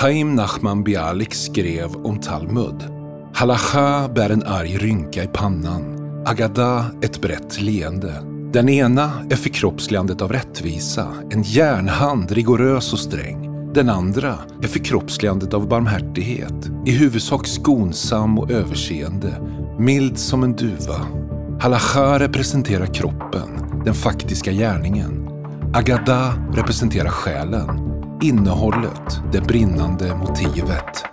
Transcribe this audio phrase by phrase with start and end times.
[0.00, 2.84] Chaim Nachman Bialik skrev om Talmud.
[3.34, 5.82] Halacha bär en arg rynka i pannan.
[6.26, 8.22] Agada ett brett leende.
[8.52, 13.72] Den ena är förkroppsligandet av rättvisa, en järnhand rigorös och sträng.
[13.72, 19.32] Den andra är förkroppsligandet av barmhärtighet, i huvudsak skonsam och överseende,
[19.78, 21.06] mild som en duva.
[21.60, 23.48] Halacha representerar kroppen,
[23.84, 25.28] den faktiska gärningen.
[25.74, 27.87] Agada representerar själen,
[28.22, 31.04] innehållet, det brinnande motivet.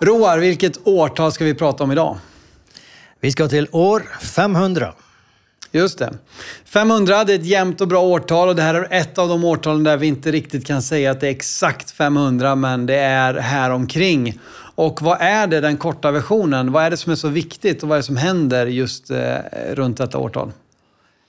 [0.00, 2.16] Roar, vilket årtal ska vi prata om idag?
[3.20, 4.94] Vi ska till år 500.
[5.76, 6.12] Just det.
[6.64, 9.44] 500 det är ett jämnt och bra årtal och det här är ett av de
[9.44, 13.34] årtalen där vi inte riktigt kan säga att det är exakt 500 men det är
[13.34, 14.40] här omkring.
[14.74, 16.72] Och vad är det, den korta versionen?
[16.72, 19.34] Vad är det som är så viktigt och vad är det som händer just eh,
[19.72, 20.52] runt detta årtal?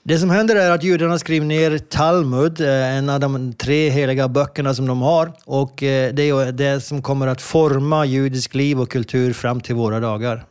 [0.03, 4.27] Det som händer är att judarna skriver ner Talmud, eh, en av de tre heliga
[4.27, 5.31] böckerna som de har.
[5.45, 9.75] Och eh, det är det som kommer att forma judisk liv och kultur fram till
[9.75, 10.45] våra dagar.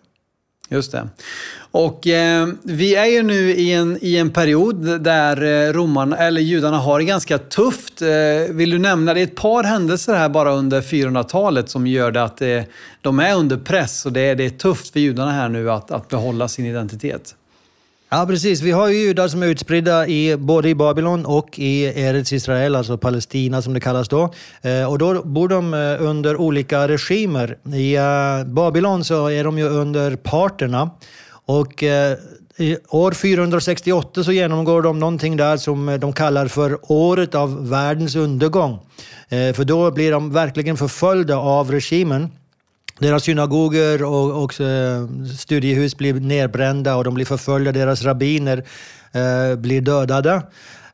[0.69, 1.09] Just det.
[1.71, 6.41] Och eh, vi är ju nu i en, i en period där eh, romarna, eller
[6.41, 8.03] judarna har det ganska tufft.
[8.03, 8.09] Eh,
[8.55, 12.23] vill du nämna, det är ett par händelser här bara under 400-talet som gör det
[12.23, 12.63] att eh,
[13.01, 15.91] de är under press och det är, det är tufft för judarna här nu att,
[15.91, 17.35] att behålla sin identitet.
[18.09, 18.63] Ja, precis.
[18.63, 22.77] Vi har ju judar som är utspridda i, både i Babylon och i Eretz Israel,
[22.77, 24.35] alltså Palestina som det kallas då.
[24.63, 27.59] Eh, och då bor de eh, under olika regimer.
[27.75, 30.91] I eh, Babylon så är de ju under parterna.
[31.47, 31.83] Och
[32.59, 38.17] i år 468 så genomgår de någonting där som de kallar för året av världens
[38.17, 38.79] undergång.
[39.29, 42.31] För då blir de verkligen förföljda av regimen.
[42.99, 45.07] Deras synagoger och, och eh,
[45.39, 47.73] studiehus blir nedbrända och de blir förföljda.
[47.73, 48.65] Deras rabbiner
[49.13, 50.43] eh, blir dödade.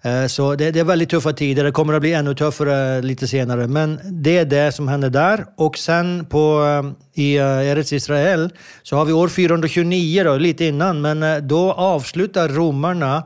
[0.03, 1.65] Eh, så det, det, är väldigt tuffa tider.
[1.65, 3.69] Det kommer att bli ännu tuffare lite senare.
[3.69, 5.47] Men det är det som händer där.
[5.57, 8.51] Och sen på, eh, i eh, Eretz Israel
[8.83, 13.23] så har vi år 429, då, lite innan, men då avslutar romarna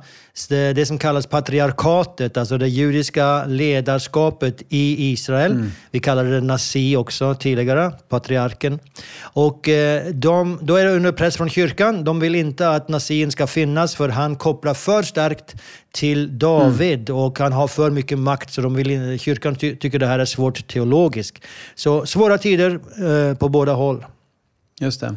[0.49, 5.53] det, det som kallas patriarkatet, alltså det judiska ledarskapet i Israel.
[5.53, 5.71] Mm.
[5.91, 8.79] Vi kallade det nazi också tidigare, patriarken.
[9.21, 9.69] Och
[10.13, 12.05] de, då är det under press från kyrkan.
[12.05, 15.55] De vill inte att nazin ska finnas för han kopplar för starkt
[15.97, 17.23] till David mm.
[17.23, 20.25] och han har för mycket makt så de vill, kyrkan ty tycker det här är
[20.25, 21.45] svårt teologiskt.
[21.75, 22.81] Så svåra tider
[23.31, 24.04] eh, på båda håll.
[24.81, 25.14] Just det.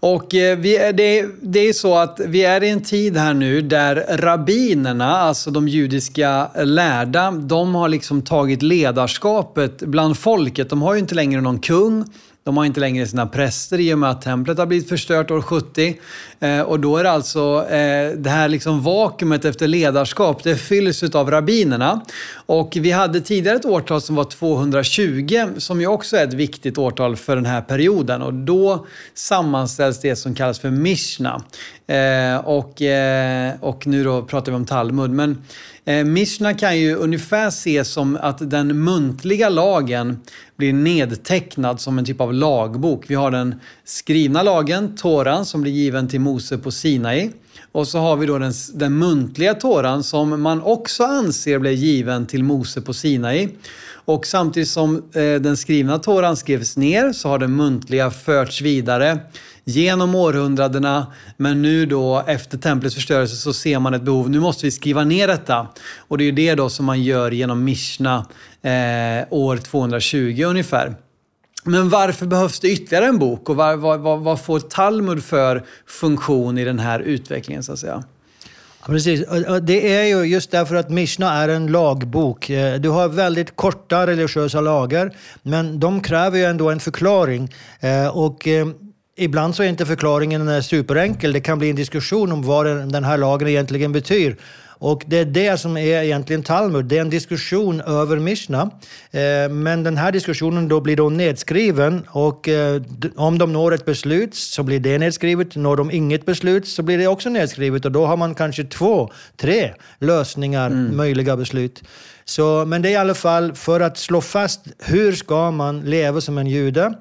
[0.00, 3.34] Och eh, vi är, det, det är så att vi är i en tid här
[3.34, 10.70] nu där rabbinerna, alltså de judiska lärda, de har liksom tagit ledarskapet bland folket.
[10.70, 12.04] De har ju inte längre någon kung.
[12.46, 15.42] De har inte längre sina präster i och med att templet har blivit förstört år
[15.42, 15.96] 70.
[16.40, 21.02] Eh, och då är det alltså eh, det här liksom vakuumet efter ledarskap, det fylls
[21.02, 22.00] av rabbinerna.
[22.46, 26.78] Och vi hade tidigare ett årtal som var 220, som ju också är ett viktigt
[26.78, 28.22] årtal för den här perioden.
[28.22, 31.42] Och då sammanställs det som kallas för Mishna.
[31.86, 35.10] Eh, och, eh, och nu då pratar vi om Talmud.
[35.10, 35.42] Men
[35.88, 40.20] Eh, Mishna kan ju ungefär ses som att den muntliga lagen
[40.56, 43.04] blir nedtecknad som en typ av lagbok.
[43.06, 43.54] Vi har den
[43.84, 47.30] skrivna lagen, Toran, som blir given till Mose på Sinai.
[47.72, 52.26] Och så har vi då den, den muntliga Toran som man också anser blev given
[52.26, 53.48] till Mose på Sinai.
[54.04, 59.18] Och samtidigt som eh, den skrivna Toran skrevs ner så har den muntliga förts vidare
[59.66, 61.06] genom århundradena.
[61.36, 64.30] Men nu då efter templets förstörelse så ser man ett behov.
[64.30, 65.66] Nu måste vi skriva ner detta.
[65.98, 68.26] Och det är det då som man gör genom Mishna
[68.62, 70.94] eh, år 220 ungefär.
[71.64, 76.58] Men varför behövs det ytterligare en bok och vad, vad, vad får Talmud för funktion
[76.58, 78.04] i den här utvecklingen så att säga?
[78.86, 79.24] Precis.
[79.62, 82.50] Det är ju just därför att Mishna är en lagbok.
[82.50, 87.54] Eh, du har väldigt korta religiösa lagar, men de kräver ju ändå en förklaring.
[87.80, 88.66] Eh, och eh,
[89.16, 91.32] ibland så är inte förklaringen superenkel.
[91.32, 94.36] Det kan bli en diskussion om vad den här lagen egentligen betyder.
[94.78, 96.84] Och det är det som är egentligen Talmud.
[96.84, 98.70] Det är en diskussion över Mishna.
[99.10, 102.82] Eh, men den här diskussionen då blir då nedskriven och eh,
[103.16, 105.56] om de når ett beslut så blir det nedskrivet.
[105.56, 109.10] Når de inget beslut så blir det också nedskrivet och då har man kanske två,
[109.36, 110.96] tre lösningar, mm.
[110.96, 111.82] möjliga beslut.
[112.24, 116.20] Så, men det är i alla fall för att slå fast hur ska man leva
[116.20, 116.94] som en jude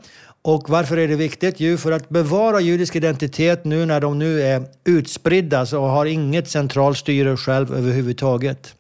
[0.46, 1.60] och varför är det viktigt?
[1.60, 6.50] Jo, för att bevara judisk identitet nu när de nu är utspridda och har inget
[6.50, 8.76] centralt styre själv överhuvudtaget.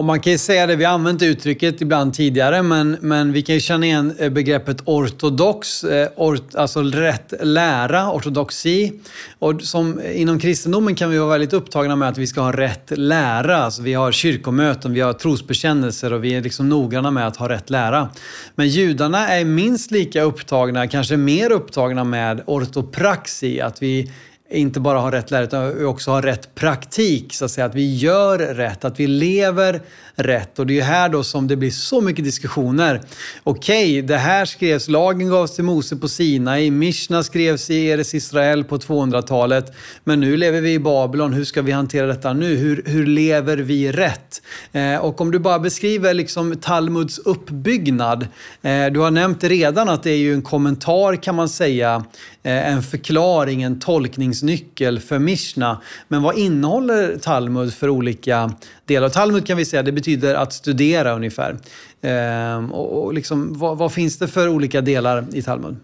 [0.00, 3.42] Och man kan ju säga det, vi har använt uttrycket ibland tidigare, men, men vi
[3.42, 8.92] kan ju känna igen eh, begreppet ortodox, eh, ort, alltså rätt lära, ortodoxi.
[9.38, 12.52] Och som, eh, inom kristendomen kan vi vara väldigt upptagna med att vi ska ha
[12.52, 13.56] rätt lära.
[13.56, 17.48] Alltså vi har kyrkomöten, vi har trosbekännelser och vi är liksom noggranna med att ha
[17.48, 18.08] rätt lära.
[18.54, 24.10] Men judarna är minst lika upptagna, kanske mer upptagna med ortopraxi, att vi
[24.50, 27.34] inte bara har rätt lära utan också har rätt praktik.
[27.34, 29.80] Så att säga, att vi gör rätt, att vi lever
[30.14, 30.58] rätt.
[30.58, 33.00] Och det är ju här då som det blir så mycket diskussioner.
[33.42, 38.14] Okej, okay, det här skrevs, lagen gavs till Mose på Sinai, Mishna skrevs i Eres
[38.14, 39.72] Israel på 200-talet.
[40.04, 42.56] Men nu lever vi i Babylon, hur ska vi hantera detta nu?
[42.56, 44.42] Hur, hur lever vi rätt?
[44.72, 48.26] Eh, och om du bara beskriver liksom Talmuds uppbyggnad.
[48.62, 52.04] Eh, du har nämnt redan att det är ju en kommentar kan man säga,
[52.42, 55.80] Eh, en förklaring, en tolkningsnyckel för Mishna.
[56.08, 58.52] Men vad innehåller Talmud för olika
[58.84, 59.08] delar?
[59.08, 61.56] Talmud kan vi säga, det betyder att studera ungefär.
[62.02, 65.76] Ehm, och liksom, vad, vad, finns det för olika delar i Talmud?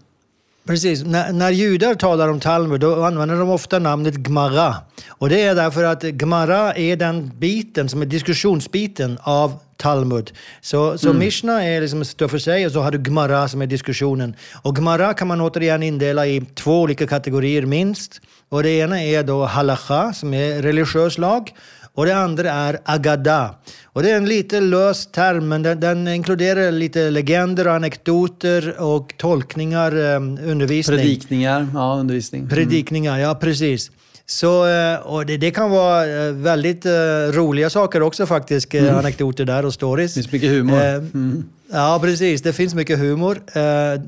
[0.67, 1.03] Precis.
[1.03, 4.75] När, när judar talar om Talmud då använder de ofta namnet Gemara.
[5.09, 10.31] Och det är därför att Gemara är den biten som är diskussionsbiten av Talmud.
[10.61, 11.19] Så, så mm.
[11.19, 14.35] Mishna är liksom står för sig och så har du Gemara som är diskussionen.
[14.61, 18.21] Och Gemara kan man återigen indela i två olika kategorier minst.
[18.49, 21.53] Och det ena är då halacha som är religiös lag
[21.97, 23.55] och det andra är agada.
[23.83, 29.13] Och det är en lite lös term, men den, den inkluderar lite legender, anekdoter och
[29.17, 30.15] tolkningar, eh,
[30.51, 30.97] undervisning.
[30.97, 32.41] Predikningar, ja undervisning.
[32.41, 32.49] Mm.
[32.49, 33.91] Predikningar, ja precis.
[34.25, 36.91] Så, eh, och det, det, kan vara eh, väldigt uh,
[37.31, 38.95] roliga saker också faktiskt, mm.
[38.95, 40.13] anekdoter där och stories.
[40.13, 40.81] Det finns mycket humor.
[40.81, 41.43] Mm.
[41.71, 42.41] Ja, precis.
[42.41, 43.41] Det finns mycket humor.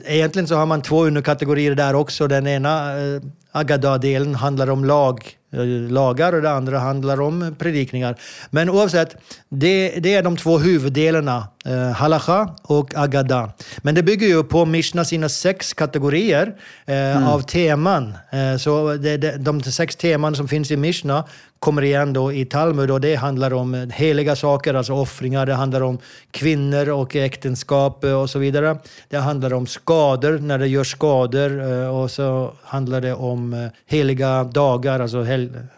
[0.05, 2.27] Egentligen så har man två underkategorier där också.
[2.27, 2.91] Den ena,
[3.51, 8.15] Agada-delen, handlar om lag Eh, lagar och det andra handlar om predikningar.
[8.49, 9.15] Men oavsett,
[9.49, 13.51] det, det är de två huvuddelarna, eh, halacha och agada.
[13.77, 17.23] Men det bygger ju på Mishna sina sex kategorier eh, mm.
[17.23, 18.13] av teman.
[18.31, 21.23] Eh, så det, det, de sex teman som finns i Mishna
[21.59, 25.81] kommer igen då i Talmud och det handlar om heliga saker, alltså offringar, det handlar
[25.81, 25.97] om
[26.31, 27.48] kvinnor och äktenskap
[28.03, 28.77] och så vidare.
[29.09, 31.59] Det handlar om skador, när det gör skador
[31.89, 35.25] och så handlar det om heliga dagar, alltså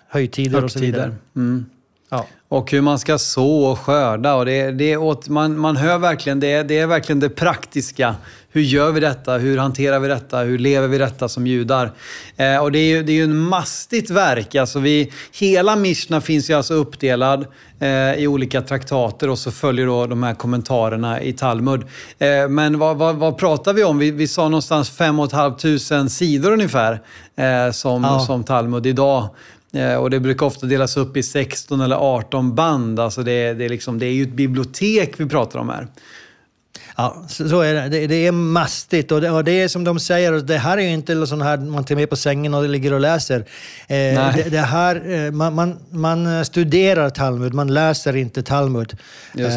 [0.08, 1.16] högtider och så vidare.
[1.36, 1.66] Mm.
[2.14, 2.28] Ja.
[2.48, 4.36] Och hur man ska så och skörda.
[4.36, 8.16] Och det, det åt, man, man hör verkligen, det, det är verkligen det praktiska.
[8.54, 9.38] Hur gör vi detta?
[9.38, 10.40] Hur hanterar vi detta?
[10.40, 11.92] Hur lever vi detta som judar?
[12.38, 14.56] Eh, och det är ju det är ju en mastigt verk.
[14.56, 17.46] Alltså vi, hela Mishna finns ju alltså uppdelad
[17.80, 21.82] eh, i olika traktater och så följer då de här kommentarerna i Talmud.
[22.20, 23.98] Eh, men vad, vad, vad, pratar vi om?
[23.98, 27.02] Vi, vi sa någonstans 5 500 sidor ungefär
[27.36, 28.20] eh, som, ja.
[28.20, 29.30] som Talmud idag.
[29.74, 33.00] Eh, och det brukar ofta delas upp i 16 eller 18 band.
[33.00, 35.88] Alltså det, det, är liksom, det är ju ett bibliotek vi pratar om här.
[36.98, 37.90] Ja, så är det.
[37.90, 38.08] det.
[38.08, 38.28] det.
[38.28, 41.28] är mastigt och det, och det är som de säger, det här är ju inte
[41.28, 43.40] sån här man tar med på sängen och ligger och läser.
[43.88, 48.98] Eh, det, det, här, eh, man, man, man, studerar Talmud, man läser inte Talmud.
[49.38, 49.48] Eh,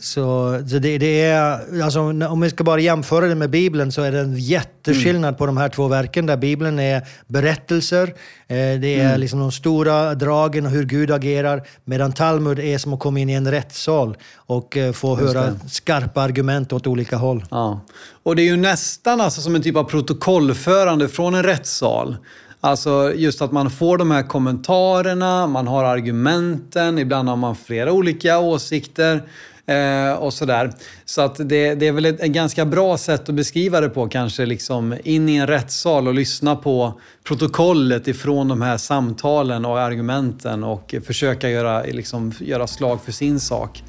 [0.00, 4.12] så, det, det, är, alltså, om vi ska bara jämföra det med Bibeln så är
[4.12, 5.34] det en jätteskillnad mm.
[5.34, 9.20] på de här två verken där Bibeln är berättelser, eh, det är mm.
[9.20, 13.30] liksom de stora dragen och hur Gud agerar, medan Talmud är som att komma in
[13.30, 17.44] i en rättssal och eh, få höra skarpa argument åt olika håll.
[17.50, 17.80] Ja.
[18.22, 22.16] Och det är ju nästan alltså som en typ av protokollförande från en rättssal.
[22.60, 27.92] Alltså just att man får de här kommentarerna, man har argumenten, ibland har man flera
[27.92, 29.22] olika åsikter
[29.70, 30.72] eh, och sådär.
[31.04, 34.08] Så att det, det är väl ett, ett, ganska bra sätt att beskriva det på
[34.08, 39.80] kanske, liksom in i en rättssal och lyssna på protokollet ifrån de här samtalen och
[39.80, 43.82] argumenten och försöka göra, liksom, göra slag för sin sak.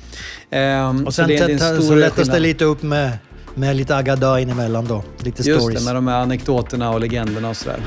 [0.50, 3.18] Eh, och sen så, det, det så lättas det lite upp med,
[3.56, 5.80] med lite agada inemellan då, lite Just stories.
[5.80, 7.80] det, med de här anekdoterna och legenderna och sådär.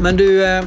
[0.00, 0.62] Men du, eh,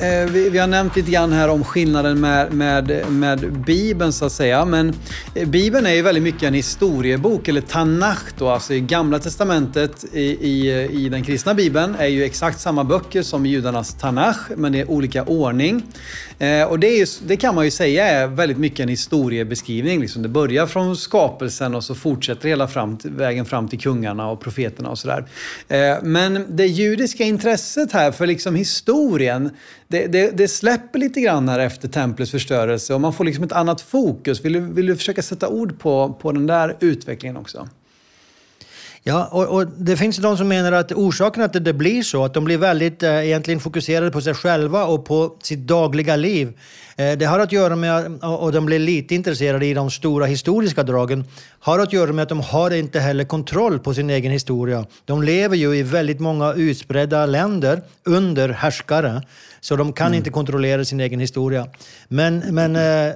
[0.00, 4.24] Eh, vi, vi, har nämnt lite grann här om skillnaden med, med, med Bibeln så
[4.24, 4.64] att säga.
[4.64, 4.94] Men
[5.34, 10.04] eh, Bibeln är ju väldigt mycket en historiebok, eller Tanach då, alltså i Gamla Testamentet
[10.12, 14.72] i, i, i den kristna Bibeln är ju exakt samma böcker som judarnas Tanach, men
[14.72, 15.82] det är olika ordning.
[16.38, 20.00] Eh, och det, är ju, det, kan man ju säga är väldigt mycket en historiebeskrivning.
[20.00, 20.22] Liksom.
[20.22, 24.40] Det börjar från skapelsen och så fortsätter hela fram till, vägen fram till kungarna och
[24.40, 25.24] profeterna och sådär.
[25.68, 29.50] Eh, men det judiska intresset här för liksom historien,
[29.88, 33.52] det, det, det, släpper lite grann här efter templets förstörelse och man får liksom ett
[33.52, 34.44] annat fokus.
[34.44, 37.68] Vill du, vill du försöka sätta ord på, på den där utvecklingen också?
[39.08, 42.34] Ja, och, och, det finns de som menar att orsaken att det blir så, att
[42.34, 46.52] de blir väldigt eh, egentligen fokuserade på sig själva och på sitt dagliga liv.
[46.96, 50.82] Eh, det har att göra med, och de blir lite intresserade i de stora historiska
[50.82, 51.24] dragen,
[51.60, 54.86] har att göra med att de har inte heller kontroll på sin egen historia.
[55.04, 59.22] De lever ju i väldigt många utspridda länder under härskare,
[59.60, 60.16] så de kan mm.
[60.16, 61.66] inte kontrollera sin egen historia.
[62.08, 63.14] Men, men eh,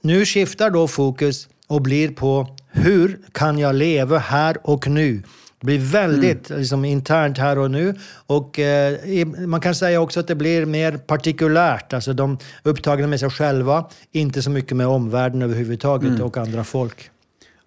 [0.00, 5.22] nu skiftar då fokus och blir på hur kan jag leva här och nu?
[5.60, 6.60] Det blir väldigt mm.
[6.60, 7.94] liksom, internt här och nu.
[8.26, 11.92] Och eh, man kan säga också att det blir mer partikulärt.
[11.92, 16.22] Alltså de upptagna med sig själva, inte så mycket med omvärlden överhuvudtaget mm.
[16.22, 17.10] och andra folk.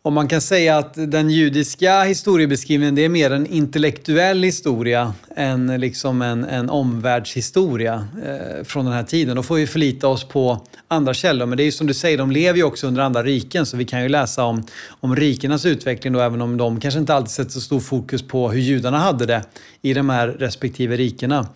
[0.06, 5.80] Om man kan säga att den judiska historiebeskrivningen det är mer en intellektuell historia än
[5.82, 9.36] liksom en, en omvärldshistoria eh, från den här tiden.
[9.36, 11.46] Då får vi förlita oss på andra källor.
[11.46, 13.78] Men det är ju som du säger, de lever ju också under andra riken så
[13.78, 14.64] vi kan ju läsa om,
[15.00, 18.52] om rikenas utveckling då, även om de kanske inte alltid sätter så stor fokus på
[18.52, 19.44] hur judarna hade det
[19.82, 21.48] i de här respektive rikena.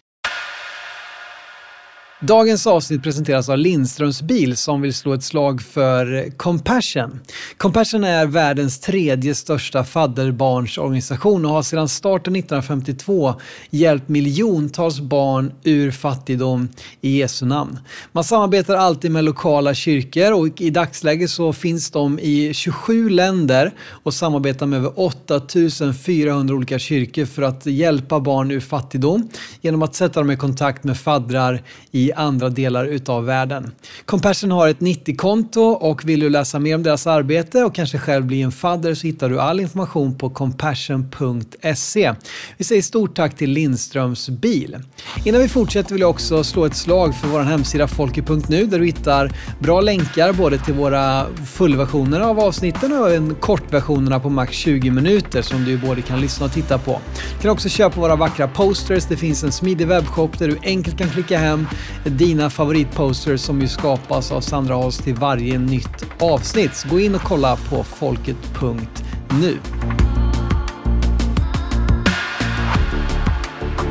[2.21, 7.19] Dagens avsnitt presenteras av Lindströms bil som vill slå ett slag för Compassion.
[7.57, 13.33] Compassion är världens tredje största fadderbarnsorganisation och har sedan starten 1952
[13.69, 16.69] hjälpt miljontals barn ur fattigdom
[17.01, 17.79] i Jesu namn.
[18.11, 23.71] Man samarbetar alltid med lokala kyrkor och i dagsläget så finns de i 27 länder
[23.89, 29.29] och samarbetar med över 8400 olika kyrkor för att hjälpa barn ur fattigdom
[29.61, 33.71] genom att sätta dem i kontakt med faddrar i andra delar utav världen.
[34.05, 38.25] Compassion har ett 90-konto och vill du läsa mer om deras arbete och kanske själv
[38.25, 42.13] bli en fadder så hittar du all information på compassion.se.
[42.57, 44.77] Vi säger stort tack till Lindströms bil.
[45.25, 48.85] Innan vi fortsätter vill jag också slå ett slag för vår hemsida folke.nu där du
[48.85, 54.91] hittar bra länkar både till våra fullversioner av avsnitten och även kortversionerna på max 20
[54.91, 57.01] minuter som du både kan lyssna och titta på.
[57.35, 59.05] Du kan också köpa våra vackra posters.
[59.05, 61.67] Det finns en smidig webbshop där du enkelt kan klicka hem
[62.03, 66.75] dina favoritposters som ju skapas av Sandra Holst till varje nytt avsnitt.
[66.75, 69.57] Så gå in och kolla på folket.nu.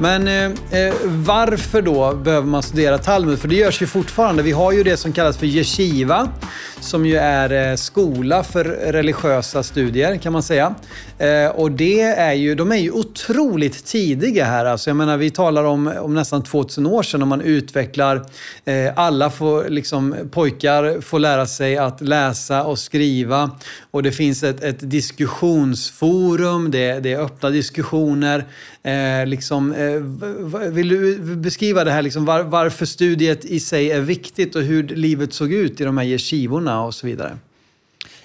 [0.00, 0.44] Men eh,
[0.80, 3.38] eh, varför då behöver man studera Talmud?
[3.38, 4.42] För det görs ju fortfarande.
[4.42, 6.28] Vi har ju det som kallas för yeshiva,
[6.80, 10.74] som ju är eh, skola för religiösa studier kan man säga.
[11.18, 14.64] Eh, och det är ju, de är ju otroligt tidiga här.
[14.64, 18.26] Alltså, jag menar, vi talar om, om nästan 2000 år sedan när man utvecklar,
[18.64, 23.50] eh, alla får, liksom, pojkar får lära sig att läsa och skriva.
[23.90, 28.44] Och det finns ett, ett diskussionsforum, det, det är öppna diskussioner.
[28.86, 29.85] Eh, liksom, eh,
[30.70, 34.82] vill du beskriva det här, liksom, var, varför studiet i sig är viktigt och hur
[34.82, 37.38] livet såg ut i de här yeshivorna och så vidare?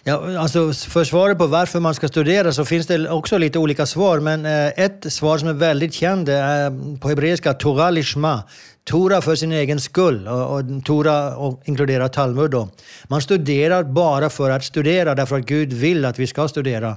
[0.03, 3.85] Ja, alltså för svaret på varför man ska studera så finns det också lite olika
[3.85, 4.19] svar.
[4.19, 8.43] Men eh, ett svar som är väldigt känt är på hebreiska Torah lishma.
[8.83, 12.51] Tora för sin egen skull och, och Tora och inkluderar Talmud.
[12.51, 12.69] Då.
[13.07, 16.95] Man studerar bara för att studera därför att Gud vill att vi ska studera.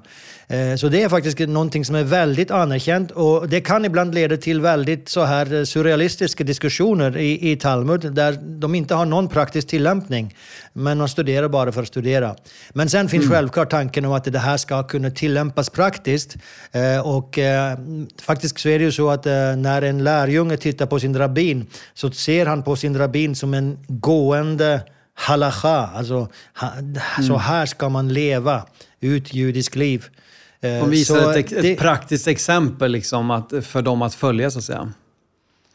[0.49, 4.37] Eh, så det är faktiskt någonting som är väldigt anerkänt och det kan ibland leda
[4.37, 9.69] till väldigt så här surrealistiska diskussioner i, i Talmud där de inte har någon praktisk
[9.69, 10.37] tillämpning.
[10.73, 12.37] Men man studerar bara för att studera.
[12.73, 13.35] Men sen finns mm.
[13.37, 16.37] självklart tanken om att det här ska kunna tillämpas praktiskt.
[16.73, 17.79] Eh, och eh,
[18.23, 22.11] faktiskt så är det ju så att när en lärjunge tittar på sin rabbin så
[22.11, 24.81] ser han på sin rabbin som en gående
[25.15, 25.91] halacha.
[25.95, 26.29] Alltså,
[26.63, 27.29] mm.
[27.29, 28.67] så här ska man leva
[29.01, 30.05] ut judisk liv.
[30.61, 34.51] De eh, visar så ett, ett det, praktiskt exempel liksom att, för dem att följa,
[34.51, 34.93] så att säga.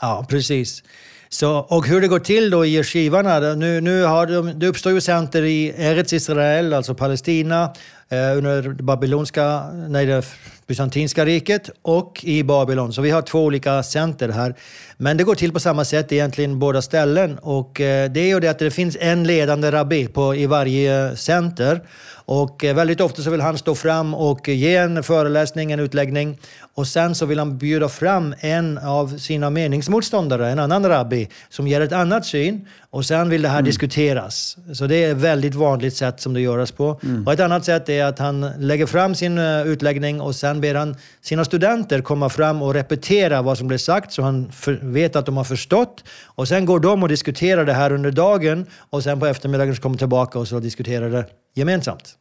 [0.01, 0.83] Ja, precis.
[1.29, 4.91] Så, och hur det går till då i yeshivarna, nu, nu har de, det uppstår
[4.91, 7.73] ju center i Eretz Israel, alltså Palestina,
[8.11, 10.25] under det babylonska, nej, det
[10.69, 12.93] bysantinska riket och i Babylon.
[12.93, 14.55] Så vi har två olika center här.
[14.97, 17.37] Men det går till på samma sätt egentligen båda ställen.
[17.41, 21.15] Och eh, det är ju det att det finns en ledande rabbi på, i varje
[21.15, 21.81] center.
[22.11, 26.37] Och eh, väldigt ofta så vill han stå fram och ge en föreläsning, en utläggning.
[26.75, 31.67] Och sen så vill han bjuda fram en av sina meningsmotståndare, en annan rabbi, som
[31.67, 32.67] ger ett annat syn.
[32.89, 33.65] Och sen vill det här mm.
[33.65, 34.57] diskuteras.
[34.73, 36.99] Så det är ett väldigt vanligt sätt som det görs på.
[37.03, 37.27] Mm.
[37.27, 40.75] Och ett annat sätt är att han lägger fram sin eh, utläggning och sen ber
[40.75, 44.51] han sina studenter komma fram och repetera vad som blev sagt så han
[44.81, 46.03] vet att de har förstått.
[46.25, 49.81] Och sen går de och diskuterar det här under dagen och sen på eftermiddagen så
[49.81, 51.25] kommer de tillbaka och så diskuterar det
[51.55, 52.15] gemensamt.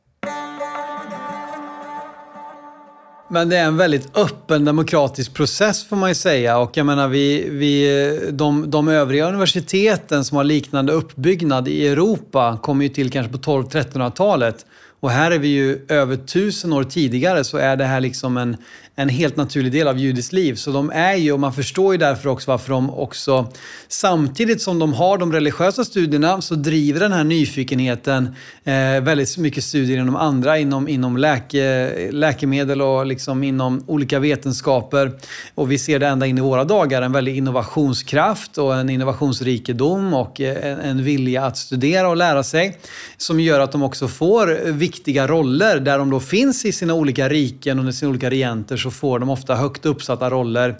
[3.30, 6.58] Men det är en väldigt öppen demokratisk process får man ju säga.
[6.58, 12.58] Och jag menar, vi, vi, de, de övriga universiteten som har liknande uppbyggnad i Europa
[12.62, 14.66] kommer ju till kanske på 12-1300-talet.
[15.00, 18.56] Och här är vi ju över tusen år tidigare så är det här liksom en,
[18.98, 20.54] en helt naturlig del av judiskt liv.
[20.54, 23.52] Så de är ju, och man förstår ju därför också varför de också,
[23.88, 29.64] samtidigt som de har de religiösa studierna, så driver den här nyfikenheten eh, väldigt mycket
[29.64, 35.12] studier inom andra, inom, inom läke, läkemedel och liksom inom olika vetenskaper.
[35.54, 40.14] Och vi ser det ända in i våra dagar, en väldig innovationskraft och en innovationsrikedom
[40.14, 42.78] och eh, en, en vilja att studera och lära sig.
[43.16, 47.28] Som gör att de också får viktiga roller där de då finns i sina olika
[47.28, 50.76] riken och sina olika regenter så får de ofta högt uppsatta roller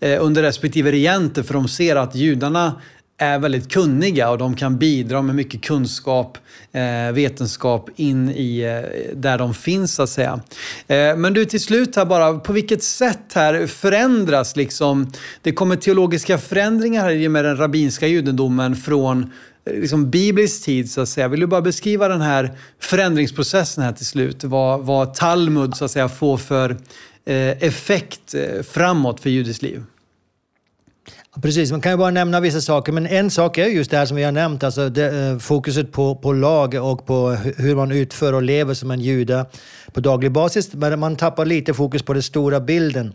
[0.00, 2.80] eh, under respektive regenter för de ser att judarna
[3.18, 6.38] är väldigt kunniga och de kan bidra med mycket kunskap,
[6.72, 10.40] eh, vetenskap in i eh, där de finns så att säga.
[11.16, 16.38] Men du till slut här bara, på vilket sätt här förändras liksom, det kommer teologiska
[16.38, 19.30] förändringar här i och med den rabbinska judendomen från
[19.70, 21.28] liksom biblisk tid så att säga.
[21.28, 24.44] Vill du bara beskriva den här förändringsprocessen här till slut?
[24.44, 26.76] Vad, vad Talmud så att säga får för
[27.24, 29.82] Eh, effekt eh, framåt för judiskt liv?
[31.42, 34.06] Precis, man kan ju bara nämna vissa saker, men en sak är just det här
[34.06, 37.92] som vi har nämnt, alltså det, eh, fokuset på, på lag och på hur man
[37.92, 39.46] utför och lever som en jude
[39.92, 40.74] på daglig basis.
[40.74, 43.14] Men man tappar lite fokus på den stora bilden.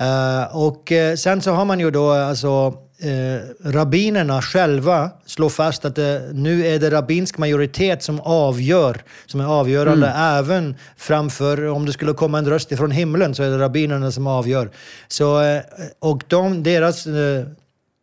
[0.00, 5.94] Uh, och sen så har man ju då alltså eh, rabbinerna själva slår fast att
[5.94, 10.38] det, nu är det rabbinsk majoritet som avgör, som är avgörande mm.
[10.38, 14.26] även framför, om det skulle komma en röst ifrån himlen så är det rabbinerna som
[14.26, 14.70] avgör.
[15.08, 15.62] Så, eh,
[15.98, 17.46] och de, deras eh,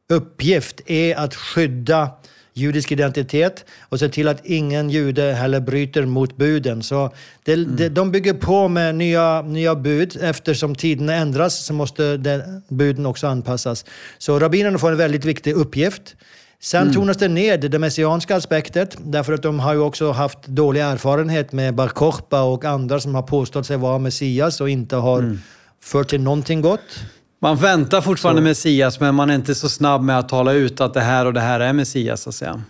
[0.10, 2.10] uppgift är att skydda
[2.54, 6.84] judisk identitet och se till att ingen jude heller bryter mot buden.
[6.84, 7.12] Så
[7.44, 7.76] det, mm.
[7.76, 10.18] det, de bygger på med nya, nya bud.
[10.22, 13.86] Eftersom tiderna ändras så måste det, buden också anpassas.
[14.18, 16.16] Så rabbinerna får en väldigt viktig uppgift.
[16.60, 16.94] Sen mm.
[16.94, 21.52] tonas det ner det messianska aspektet, därför att de har ju också haft dålig erfarenhet
[21.52, 25.40] med Bar Kokhba och andra som har påstått sig vara Messias och inte har mm.
[25.82, 27.04] fört till någonting gott.
[27.44, 28.44] Man väntar fortfarande så.
[28.44, 31.34] Messias, men man är inte så snabb med att tala ut att det här och
[31.34, 32.62] det här är Messias, så att säga.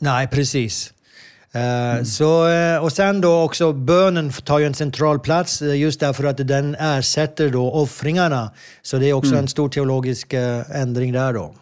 [0.00, 0.92] Nej, precis.
[1.52, 2.04] Mm.
[2.04, 6.24] så, uh, och sen då också bönen tar ju en central plats uh, just därför
[6.24, 8.50] att den ersätter då offringarna.
[8.82, 9.42] Så det är också mm.
[9.42, 10.32] en stor teologisk
[10.74, 11.54] ändring där då.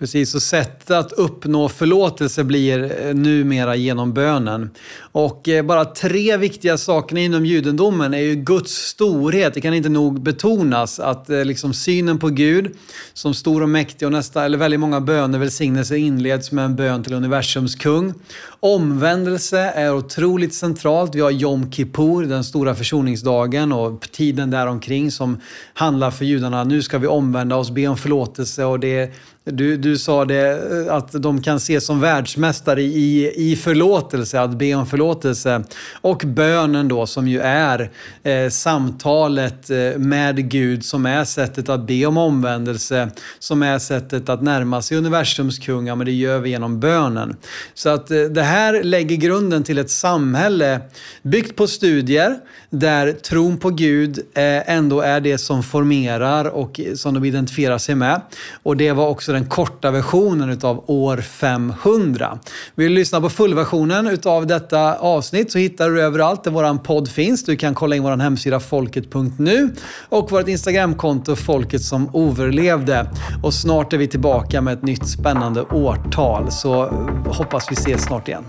[0.00, 4.70] Precis, och sättet att uppnå förlåtelse blir eh, numera genom bönen.
[5.12, 9.54] Och eh, bara tre viktiga saker inom judendomen är ju Guds storhet.
[9.54, 12.76] Det kan inte nog betonas att eh, liksom synen på Gud
[13.12, 17.02] som stor och mäktig och nästa, eller väldigt många böner, välsignelser inleds med en bön
[17.02, 18.14] till universums kung.
[18.60, 21.14] Omvändelse är otroligt centralt.
[21.14, 25.40] Vi har Jom Kippur, den stora försoningsdagen och tiden däromkring som
[25.74, 26.64] handlar för judarna.
[26.64, 29.12] Nu ska vi omvända oss, be om förlåtelse och det
[29.44, 30.50] du, du sa det,
[30.86, 35.64] eh, att de kan ses som världsmästare i, i förlåtelse, att be om förlåtelse.
[36.00, 37.90] Och bönen då, som ju är
[38.22, 44.28] eh, samtalet eh, med Gud, som är sättet att be om omvändelse, som är sättet
[44.28, 47.36] att närma sig universums kung, ja, men det gör vi genom bönen.
[47.74, 50.80] Så att eh, det här lägger grunden till ett samhälle
[51.22, 52.38] byggt på studier,
[52.70, 57.78] där tron på Gud eh, ändå är det som formerar och eh, som de identifierar
[57.78, 58.20] sig med.
[58.62, 62.38] Och det var också den korta versionen utav år 500.
[62.74, 67.08] Vill du lyssna på fullversionen utav detta avsnitt så hittar du överallt där vår podd
[67.08, 67.44] finns.
[67.44, 69.74] Du kan kolla in vår hemsida folket.nu
[70.08, 73.06] och vårt Instagramkonto Folket som överlevde.
[73.42, 76.52] Och snart är vi tillbaka med ett nytt spännande årtal.
[76.52, 76.84] Så
[77.26, 78.44] hoppas vi ses snart igen.